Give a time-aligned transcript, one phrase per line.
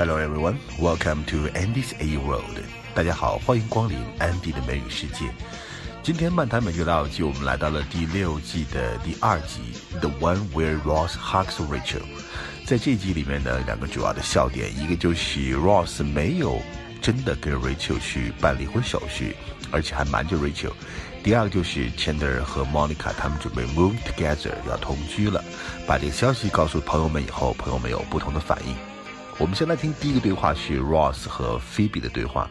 [0.00, 2.56] Hello everyone, welcome to Andy's A World。
[2.94, 5.26] 大家好，欢迎光临 Andy 的美语世界。
[6.02, 9.60] 今天漫谈美剧老友记，我们来到了第六季的第二集
[10.00, 12.00] ，The One Where Ross Hugs Rachel。
[12.64, 16.62] 在这集里面呢，两个主要的笑点，一个就是 Ross 没有
[17.02, 19.36] 真的跟 Rachel 去办离婚手续，
[19.70, 20.72] 而且还瞒着 Rachel。
[21.22, 25.44] 第二个就是 Chandler 和 Monica 他们准备 move together 要同居了。
[25.86, 28.74] 把这个消息告诉朋友们以后，朋友们有不同的反应。
[29.40, 32.46] 我们先来听第一个对话是 Ross 和 Phoebe 的对话。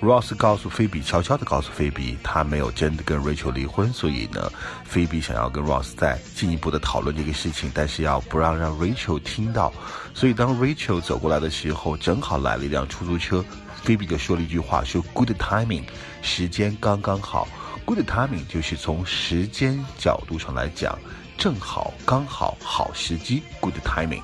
[0.00, 4.50] Ross 告诉菲比，悄悄地告诉菲比，他没有真的跟 Rachel 离婚，所以呢，
[4.82, 9.70] 菲比想要跟 Ross 再进一步的讨论这个事情，但是要不让让 Rachel 听到。
[10.14, 13.44] 所以当 Rachel 走过来的时候，正好来了一辆出租车，
[13.82, 15.84] 菲比就说了一句话，说 Good timing，
[16.22, 17.46] 时间刚刚好。
[17.84, 20.98] Good timing 就是从时间角度上来讲，
[21.36, 23.42] 正好刚好好时机。
[23.60, 24.22] Good timing。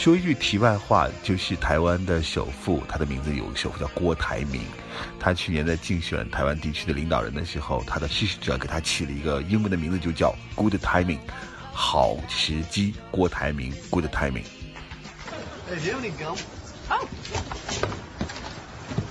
[0.00, 4.62] 说一句题外话，就是台湾的首富，他的名字有个首富叫郭台铭。
[5.18, 11.18] 他去年在竞选台湾地区的领导人的时候，他的支持者给他起了一个英文的名字，就叫 Good timing，
[11.74, 12.94] 好时机。
[13.10, 14.44] 郭台铭，Good timing。
[16.88, 17.06] Oh.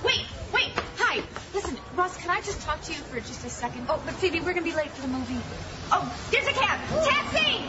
[0.02, 1.22] Wait, wait, hi.
[1.54, 3.86] Listen, Ross, can I just talk to you for just a second?
[3.86, 5.38] Oh, but Phoebe, we're gonna be late for the movie.
[5.92, 6.80] Oh, there's a cab.
[7.06, 7.62] Taxi!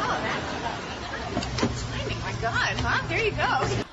[0.00, 0.99] Oh, that's
[2.39, 2.39] timing.
[2.39, 3.07] My God, huh?
[3.07, 3.83] There you go.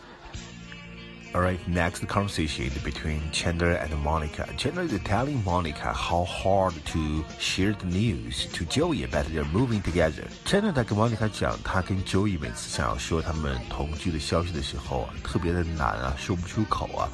[1.34, 4.46] Alright, next conversation between Chandler and Monica.
[4.58, 9.80] Chandler is telling Monica how hard to share the news to Joey about their moving
[9.80, 10.24] together.
[10.44, 17.08] Chandler 在跟 Monica 讲，他跟 Joey 每次想要说他们同居的消息的时候啊，特别的难啊，说不出口啊，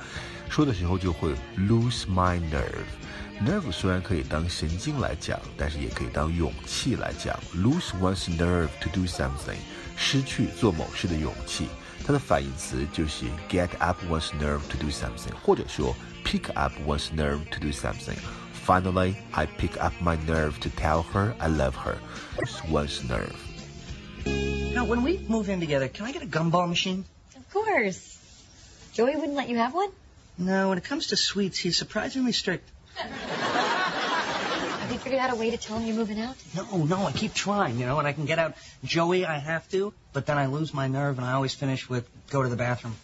[0.50, 2.88] 说的时候就会 lose my nerve。
[3.44, 7.38] nerve 虽然可以当神经来讲，但是也可以当勇气来讲。
[7.54, 9.58] lose one's nerve to do something，
[9.96, 11.68] 失去做某事的勇气。
[12.04, 19.46] 它的反义词就是 get up one's nerve to do something，或者说 pick up one's nerve to do something。Finally, I
[19.46, 21.98] pick up my nerve to tell her I love her.
[22.38, 23.34] It's one's nerve.
[24.74, 27.04] Now, when we move in together, can I get a gumball machine?
[27.36, 28.18] Of course.
[28.92, 29.90] Joey wouldn't let you have one?
[30.36, 32.68] No, when it comes to sweets, he's surprisingly strict.
[32.96, 36.36] Have you figured out a way to tell him you're moving out?
[36.56, 39.68] No, no, I keep trying, you know, and I can get out Joey, I have
[39.70, 42.56] to, but then I lose my nerve and I always finish with go to the
[42.56, 42.96] bathroom.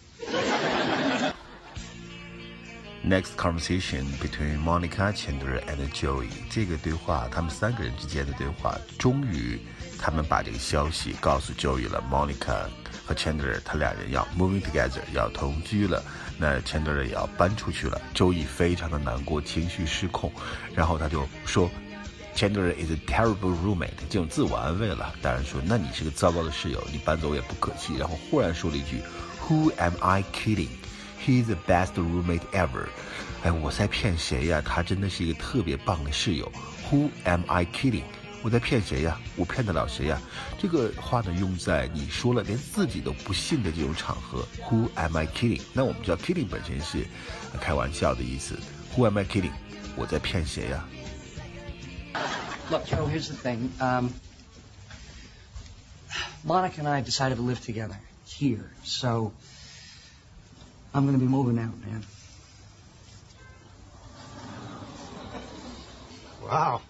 [3.03, 6.29] Next conversation between Monica, Chandler and Joey。
[6.49, 9.61] 这个对话，他们三个人之间的对话，终于
[10.00, 12.02] 他们把这个消息告诉 Joey 了。
[12.10, 12.64] Monica
[13.06, 16.02] 和 Chandler 他俩人要 moving together，要同居了。
[16.38, 18.00] 那 Chandler 也要搬出去了。
[18.14, 20.32] Joey 非常的难过，情绪失控，
[20.74, 21.70] 然后他就说。
[22.32, 25.12] Chandler is a terrible roommate，这种自我安慰了。
[25.20, 27.96] 当然说，那你是个糟糕的室友，你搬走也不可惜。
[27.98, 29.02] 然后忽然说了一句
[29.42, 30.68] ，Who am I kidding?
[31.26, 32.86] He's the best roommate ever。
[33.42, 34.62] 哎，我在骗谁呀？
[34.64, 36.50] 他真的是一个特别棒的室友。
[36.88, 38.04] Who am I kidding？
[38.41, 39.19] 我在骗谁呀？
[39.35, 40.21] 我骗得了谁呀？
[40.59, 44.47] 这个话呢，用在你说了连自己都不信的这种场合。
[44.69, 45.61] Who am I kidding？
[45.73, 47.07] 那我们知道 kidding 本身是
[47.59, 48.59] 开玩笑的意思。
[48.95, 49.51] Who am I kidding？
[49.95, 50.85] 我在骗谁呀？
[52.69, 53.69] Look, Joe, here's the thing.
[53.79, 54.13] Um,
[56.43, 59.33] Monica and I decided to live together here, so
[60.93, 62.03] I'm going to be moving out, man.
[66.43, 66.81] Wow.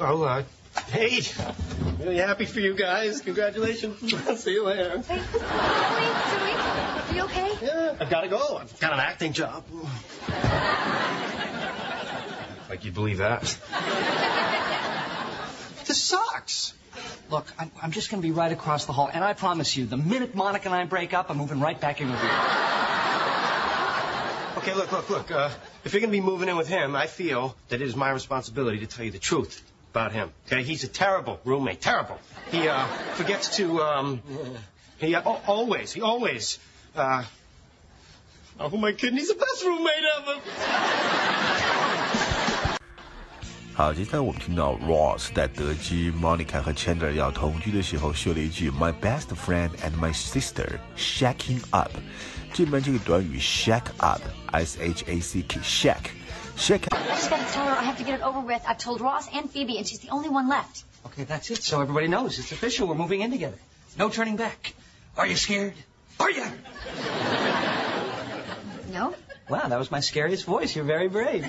[0.00, 0.42] Oh, uh,
[0.88, 1.20] hey,
[2.00, 3.20] really happy for you guys.
[3.20, 4.00] Congratulations.
[4.42, 4.98] See you later.
[4.98, 7.52] Hey, Joey, Joey, are you okay?
[7.62, 8.58] Yeah, I've got to go.
[8.60, 9.64] I've got an acting job.
[12.66, 13.56] Like you'd believe that.
[15.86, 16.72] This sucks.
[17.30, 19.84] Look, I'm, I'm just going to be right across the hall, and I promise you,
[19.84, 22.28] the minute Monica and I break up, I'm moving right back in with you.
[24.58, 25.30] Okay, look, look, look.
[25.30, 25.50] Uh,
[25.84, 28.10] if you're going to be moving in with him, I feel that it is my
[28.10, 29.62] responsibility to tell you the truth
[29.93, 30.31] about him.
[30.47, 31.81] Okay, he's a terrible roommate.
[31.81, 32.17] Terrible.
[32.51, 32.85] He uh,
[33.15, 33.81] forgets to.
[33.81, 34.21] Um,
[34.97, 36.59] he uh, al- always, he always.
[36.95, 37.23] Uh,
[38.59, 39.17] oh, who am I kidding?
[39.17, 40.39] He's the best roommate ever.
[43.73, 51.91] 好，接下来我们听到 Ross 在得知 Monica 和 Chandler 要同居的时候，说了一句 “My best friend and my sister shacking up”。
[52.53, 56.92] 这边这个短语 shack up，s h a c k，shack。shack I
[57.23, 58.61] just gotta tell her I have to get it over with.
[58.67, 60.83] I've told Ross and Phoebe, and she's the only one left.
[61.05, 61.63] Okay, that's it.
[61.63, 62.87] So everybody knows it's official.
[62.87, 63.57] We're moving in together.
[63.97, 64.73] No turning back.
[65.17, 65.73] Are you scared?
[66.19, 66.45] Are you?
[68.91, 69.13] No?
[69.49, 70.75] Wow, that was my scariest voice.
[70.75, 71.45] You're very brave.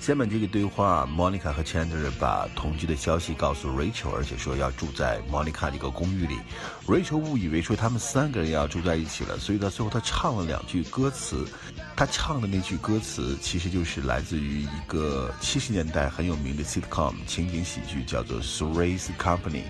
[0.00, 6.38] 下面这个对话，Monica 和 Chandler 把同居的消息告诉 Rachel，而且说要住在 Monica 这个公寓里。
[6.86, 11.46] Rachel 误以为说他们三个人要住在一起了，所以到最后他唱了两句歌词。
[11.95, 19.63] 他唱的那句歌词其实就是来自于一个七十年代很有名的 sitcom 情景喜剧，叫做 Three's Company。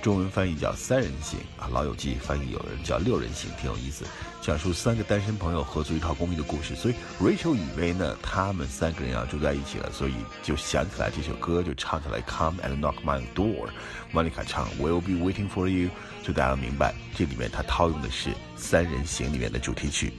[0.00, 4.04] 中文翻译叫三人行啊，《老友记》翻译有人叫六人行，挺有意思，
[4.40, 6.76] 讲述三个单身朋友合租一套公寓的故事。
[6.76, 13.70] 所以 Rachel 以为呢，他们三个人要住在一起了，所以就想起来这首歌，就唱起来 Come and knock my door。
[14.12, 15.90] Monica 唱 We'll be waiting for you，
[16.22, 20.12] 就大家明白，这里面他套用的是《三人行》里面的主题曲。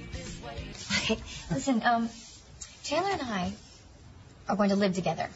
[0.91, 1.17] Okay,
[1.51, 2.09] listen, um,
[2.83, 3.53] Chandler and I
[4.47, 5.29] are going to live together.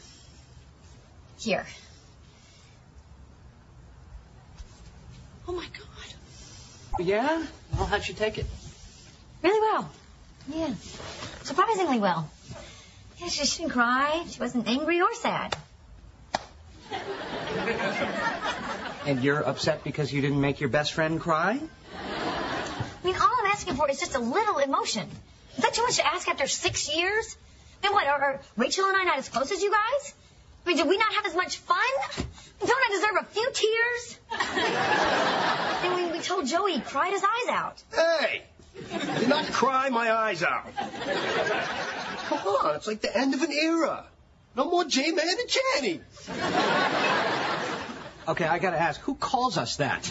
[1.38, 1.66] Here.
[5.46, 7.06] Oh my God.
[7.06, 7.44] Yeah?
[7.76, 8.46] Well, how'd you take it?
[9.42, 9.90] Really well.
[10.48, 10.74] Yeah.
[11.42, 12.30] Surprisingly well.
[13.18, 14.24] Yeah, she, she didn't cry.
[14.28, 15.56] She wasn't angry or sad.
[19.06, 21.60] And you're upset because you didn't make your best friend cry?
[22.00, 25.08] I mean, all I'm asking for is just a little emotion.
[25.56, 27.36] Is that too much to ask after six years?
[27.82, 30.14] Then what, are, are Rachel and I not as close as you guys?
[30.64, 31.78] I mean, did we not have as much fun?
[32.60, 34.18] Don't I deserve a few tears?
[35.82, 37.82] then when we told Joey, he cried his eyes out.
[37.94, 38.42] Hey!
[39.18, 40.74] Did not cry my eyes out.
[42.28, 44.06] Come on, it's like the end of an era.
[44.56, 46.00] No more J-Man and Channy.
[48.26, 50.10] Okay, I gotta ask, who calls us that?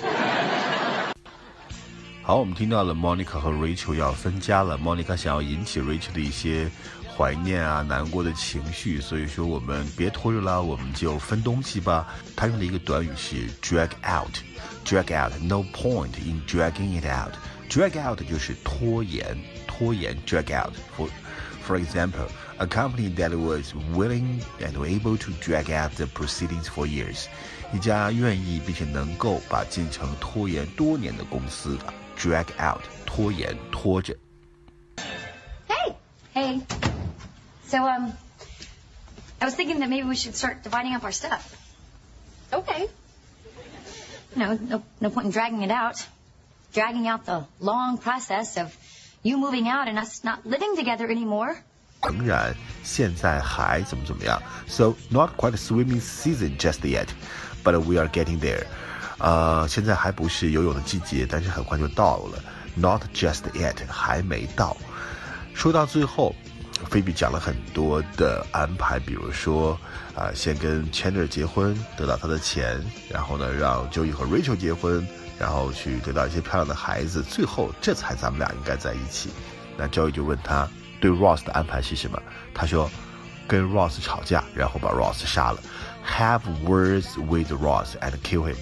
[2.25, 4.77] 好，我们听到了 Monica 和 Rachel 要分家了。
[4.77, 6.71] Monica 想要引起 Rachel 的一些
[7.17, 12.07] 怀念啊、难过的情绪，所以说我们别拖着了，我们就分东西吧。
[12.33, 17.33] 他用的一个短语是 drag out，drag out，no point in dragging it out。
[17.69, 19.37] drag out 就是拖延，
[19.67, 20.73] 拖延 drag out。
[20.97, 21.09] For
[21.67, 26.87] for example, a company that was willing and able to drag out the proceedings for
[26.87, 27.25] years，
[27.73, 31.77] 一家愿意并且能够把进程拖延多年的公司。
[32.16, 34.16] drag out 拖延拖着。
[35.68, 35.94] Hey!
[36.34, 36.60] Hey.
[37.66, 38.12] So, um,
[39.40, 41.54] I was thinking that maybe we should start dividing up our stuff.
[42.52, 42.88] Okay.
[44.34, 46.04] No, no, no point in dragging it out.
[46.72, 48.74] Dragging out the long process of
[49.22, 51.56] you moving out and us not living together anymore.
[52.02, 52.54] 仍然
[52.84, 54.40] 现在还怎么怎么样？
[54.68, 57.08] So not quite a swimming season just yet,
[57.64, 58.66] but we are getting there.
[59.23, 62.43] 呃，现在还不是游泳的季节，但是很快就到了。
[62.75, 64.75] Not just yet，还没到。
[65.53, 66.35] 说到最后，
[66.89, 69.79] 菲比讲了很多的安排，比如说
[70.13, 75.07] 啊、先跟 Chandler 结婚，得到他的钱，然后呢，让 Joey 和 Rachel 结婚，
[75.39, 79.29] 然后去得到一些漂亮的孩子，最后这才咱们俩应该在一起。
[79.77, 80.67] 那 Joey 就问他
[80.99, 82.21] 对 Ross 的安排是什么？
[82.53, 82.91] 他说
[83.47, 85.59] 跟 Ross 吵架，然后把 Ross 杀了。
[86.05, 88.57] Have words with Ross and kill him.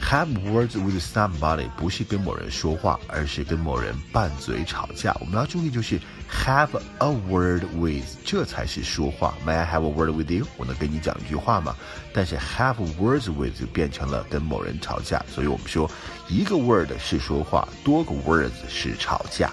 [0.00, 5.16] Have words with somebody 不是跟某人说话，而是跟某人拌嘴吵架。
[5.20, 5.98] 我们要注意就是
[6.30, 6.68] have
[6.98, 9.34] a word with，这才是说话。
[9.44, 10.46] May I have a word with you？
[10.56, 11.74] 我能跟你讲一句话吗？
[12.12, 15.90] 但是 have words with 就变成了跟某人吵架，所以我们说
[16.28, 19.52] 一个 word 是说话，多个 words 是吵架。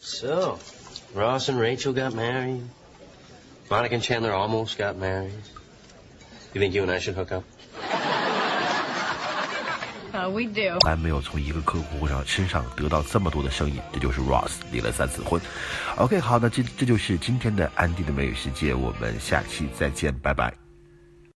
[0.00, 0.58] So,
[1.14, 2.62] Ross and Rachel got married.
[3.70, 5.30] Monica and Chandler almost got married.
[6.54, 7.44] You think you and I should hook up?
[10.13, 10.77] Uh, we do.
[10.85, 15.41] 还没有从一个客户上身上得到这么多的生意，这就是 Ross 离了三次婚。
[15.97, 20.62] OK，好，那这这就是今天的安迪的美语世界，我们下期再见，拜拜。